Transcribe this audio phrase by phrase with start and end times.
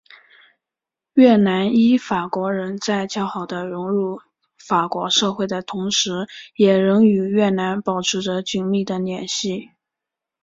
[1.13, 4.19] 越南裔法国人在较好的融入
[4.57, 9.69] 法国社会的同时也仍与越南保持着紧密的联系。